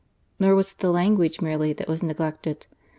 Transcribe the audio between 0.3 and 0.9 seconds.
Nor was it the